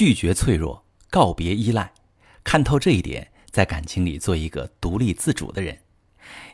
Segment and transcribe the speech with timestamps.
[0.00, 1.92] 拒绝脆弱，告别依赖，
[2.42, 5.78] 看透这一点，在感情里做一个独立自主的人。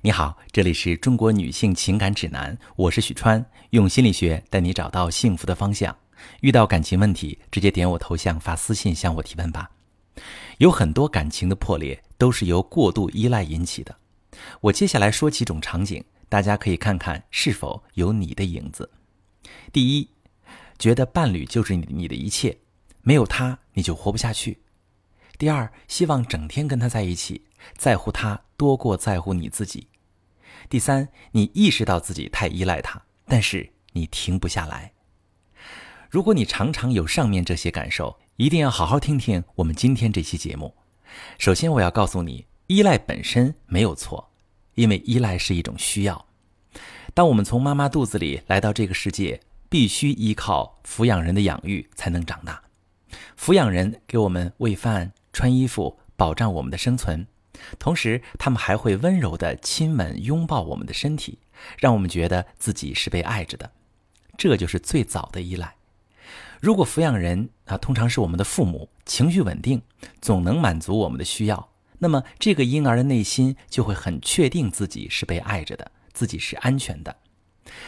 [0.00, 5.96] 你好，这里是中国女性情感指南，我是许川，用心理学带你找到幸福的方向。
[6.40, 9.70] 遇到感情问题，直接点我头像发私信向我提问吧。
[10.58, 13.94] 有很多感情的破裂都是由过度依赖引起的。
[14.60, 18.90] 我接下来说几种场景，大家可以看看是否有你的影子。
[19.72, 20.10] 第一，
[20.80, 22.58] 觉得伴侣就是你你的一切。
[23.06, 24.58] 没有他，你就活不下去。
[25.38, 27.44] 第二，希望整天跟他在一起，
[27.76, 29.86] 在乎他多过在乎你自己。
[30.68, 34.90] 第三，你意识到自己太依赖他，但是你停不下来。
[36.10, 40.74] 如果你常常有上面这些感受，一定要好好听听我们今天这期节目。
[41.38, 44.32] 首先，我要告诉你，依赖本身没有错，
[44.74, 46.26] 因为依赖是一种需要。
[47.14, 52.60] 当我们从妈妈肚子里来到这个世界，必须依靠抚养人的养育才能长大。
[53.38, 57.26] 抚养人给我们喂饭、穿衣服，保障我们的生存，
[57.78, 61.38] 同时他们还会温柔地亲吻、拥抱我们的身体，
[61.78, 63.70] 让我们觉得自己是被爱着的。
[64.38, 65.74] 这就是最早的依赖。
[66.60, 69.82] 如果抚养人啊，通常是我们的父母，情绪稳定，
[70.20, 77.14] 总能满足我们的需要，那么这个婴儿的内心就会很确定自己是被爱着的，自己是安全的。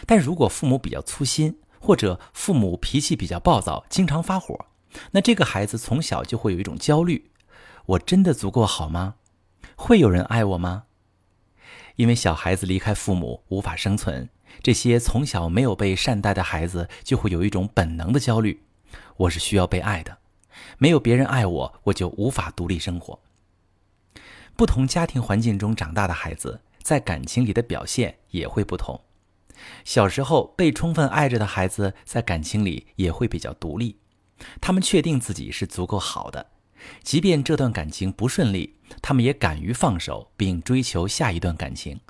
[0.06, 4.66] 但如果父母比较粗心，或者父母脾气比较暴躁，经常发火，
[5.12, 7.30] 那这个孩子从小就会有一种焦虑：
[7.86, 9.16] 我真的足够好吗？
[9.76, 10.84] 会有人爱我吗？
[11.96, 14.28] 因为小孩子离开父母无法生存，
[14.62, 18.62] 这些从小没有被善待的孩子就会有一种本能的焦虑：
[19.16, 20.18] 我是需要被爱的，
[20.78, 23.18] 没有别人爱我，我就无法独立生活。
[24.56, 29.00] 不同家庭环境中长大的孩子，在感情里的表现也会不同。
[29.84, 33.96] 小时候被充分爱着的孩子，在感情里也会比较独立。
[34.60, 36.46] 他们确定自己是足够好的，
[37.02, 42.00] 即便这段感情不顺利，他们也敢于放手并追求下一段感情。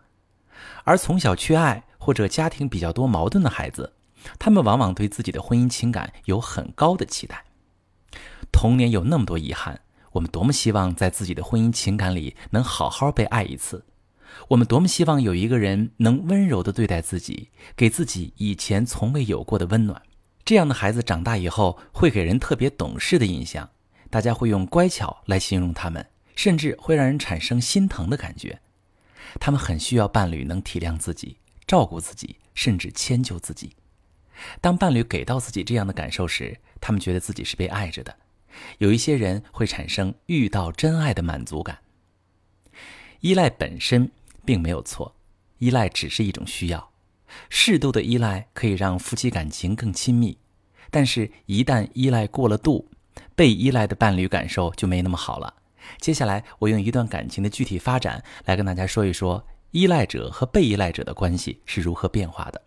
[0.84, 3.94] 而从小缺爱或者家庭比较多矛盾的孩子，
[4.38, 7.44] 他们往往对自己的婚姻情感有很高的期待。
[8.50, 9.80] 童年有那么多遗憾，
[10.12, 13.84] 我们多么希望在自己的婚姻情感里能好好被爱一次。
[14.48, 20.02] 我们多么希望有一个人能温柔地对待自己，给自己以前从未有过的温暖。
[20.48, 23.68] 这样的孩子长大以后会给人特别懂事的印象，
[24.08, 28.58] 大家会用乖巧来形容他们，甚至会让人产生心疼的感觉。
[29.38, 33.76] 他们很需要伴侣能体谅自己、照顾自己，甚至迁就自己。
[34.58, 38.16] 当伴侣给到自己这样的感受时，他们觉得自己是被爱着的。
[38.78, 41.78] 有一些人会产生遇到真爱的满足感。
[43.20, 44.10] 依赖本身
[44.46, 45.14] 并没有错，
[45.58, 46.87] 依赖只是一种需要。
[47.48, 50.36] 适度的依赖可以让夫妻感情更亲密，
[50.90, 52.88] 但是，一旦依赖过了度，
[53.34, 55.52] 被依赖的伴侣感受就没那么好了。
[55.98, 62.62] 接下来，我用一段感情的具体发展来跟大家说一说依赖者和被依赖者的关系是如何变化的。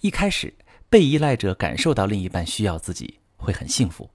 [0.00, 0.52] 一开始，
[0.88, 4.08] 被依赖者感受到另一半需要自己，会很幸福，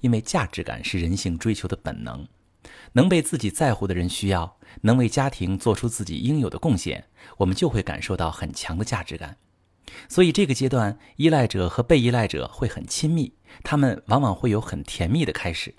[0.00, 2.26] 因为价值感是人性追求的本能。
[2.92, 7.06] 能被自己在乎的人需要，能为家庭做出自己应有的贡献，
[7.38, 9.36] 我们就会感受到很强的价值感。
[10.08, 15.74] 所以这个阶段，依赖者和被依赖者会很亲密，他们往往会有很甜蜜的开始。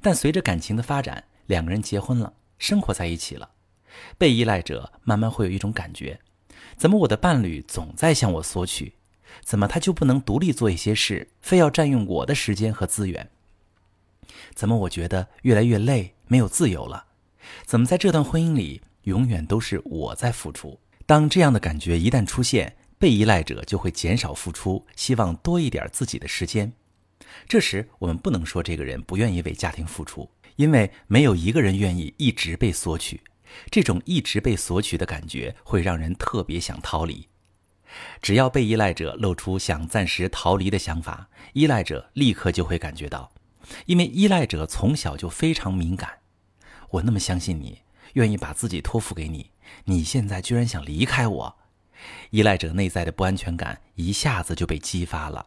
[0.00, 3.50] 但随着感情的发展，两个人结婚了，生活在一起了，
[4.16, 6.20] 被依赖者慢慢会有一种感觉：
[6.76, 8.94] 怎么我的伴侣总在向我索取？
[9.42, 13.30] 怎么他就不能独立做一些事，非要占用我的时间和资源？
[14.54, 17.06] 怎么我觉得越来越累，没有自由了？
[17.64, 20.78] 怎么在这段婚姻里永远都是我在付出？
[21.06, 26.72] 当这样的感觉一旦出现，被依赖者就会减少付出，希望多一点自己的时间。
[27.48, 33.20] 这时我们不能说这个人不愿意为家庭付出，因为没有一个人愿意一直被索取。
[33.70, 37.26] 这种一直被索取的感觉会让人特别想逃离。
[38.22, 43.31] 只要被依赖者露出想暂时逃离的想法，依赖者立刻就会感觉到。
[43.86, 46.18] 因为依赖者从小就非常敏感，
[46.90, 47.80] 我那么相信你，
[48.14, 49.50] 愿意把自己托付给你，
[49.84, 51.56] 你现在居然想离开我，
[52.30, 55.46] 依赖者内在的不安全感一下子就被激发了，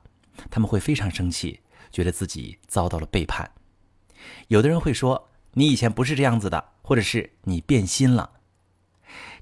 [0.50, 1.60] 他们会非常生气，
[1.92, 3.52] 觉得自己遭到了背叛。
[4.48, 8.32] 有的人会说你以前不是这样子的，或者是你变心了。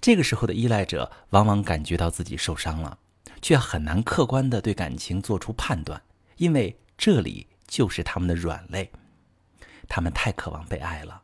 [0.01, 2.97] 这个时候的依赖者往往感觉到自己受伤了，
[3.42, 6.01] 却很难客观的对感情做出判断，
[6.38, 7.47] 因为这里。
[7.73, 8.91] 就是他们的软肋，
[9.87, 11.23] 他们太渴望被爱了。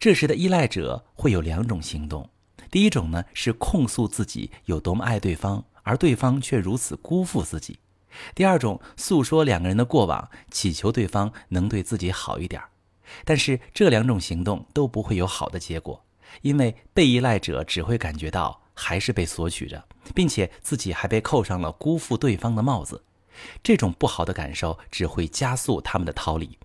[0.00, 2.28] 这时的依赖者会有两种行动：
[2.72, 7.74] 第一种呢是控诉自己有多么爱对方，而对方却如此辜负自己；
[8.34, 12.60] 第二种，诉说两个人的过往，祈求对方能对自己好一点。
[13.24, 16.04] 但是这两种行动都不会有好的结果，
[16.42, 19.84] 因为被依赖者只会感觉到还是被索取着，
[20.16, 23.04] 并且自己还被扣上了辜负对方的帽子。
[23.62, 26.58] 这种不好的感受只会加速他们的逃离。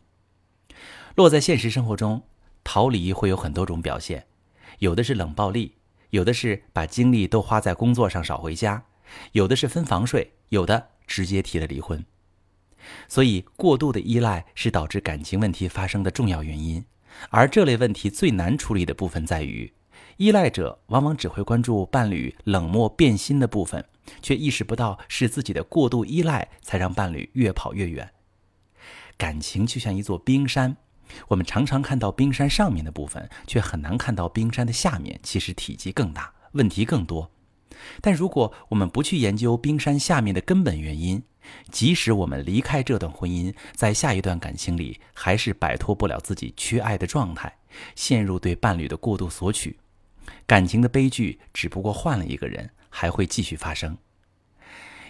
[1.15, 2.23] 落在现实生活中，
[2.63, 4.27] 逃离会有很多种表现，
[4.79, 5.75] 有的是冷暴力，
[6.09, 8.83] 有的是把精力都花在工作上少回家，
[9.31, 12.03] 有的是分房睡，有的直接提了离婚。
[13.07, 16.85] 所以，过度的依赖是导致感情问题发生的重要原因。
[17.29, 19.73] 而这类问题最难处理的部分在于，
[20.17, 23.83] 依赖者往往只会关注伴侣冷漠变心的部分，
[24.21, 28.11] 却意识不到是自己的过度依赖才让伴侣越跑越远。
[29.17, 30.75] 感情就像一座冰山，
[31.29, 37.31] 我们常常看到冰山上面的部分，却很难看到冰山的下面其实体积更大，问题更多。
[38.01, 41.21] 但如果我们不去研究冰山下面的根本原因，
[41.69, 47.57] 即使我们离开这段婚姻，在下一段感情里还是摆脱不了自己缺爱的状态，
[47.95, 49.77] 陷入对伴侣的过度索取，
[50.47, 53.97] 感情的悲剧只不过换了一个人，还会继续发生。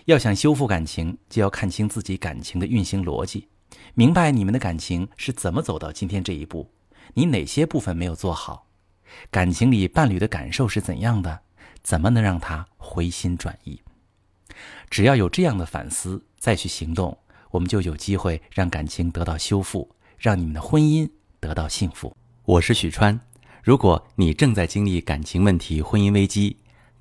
[0.05, 3.47] 要想修复感情，就要看清自己感情的运行逻辑，
[3.93, 6.71] 明白你们的感情是怎么走到今天这一步，
[7.13, 8.65] 你哪些部分没有做好，
[9.29, 11.41] 感情里伴侣的感受是怎样的，
[11.83, 13.79] 怎么能让他回心转意。
[14.89, 17.15] 只要有这样的反思，再去行动，
[17.51, 21.07] 我们就有机会让感情得到修复，让你们的婚姻
[21.39, 22.17] 得到幸福。
[22.45, 23.19] 我是许川，
[23.61, 26.57] 如果你正在经历感情问题、婚姻危机，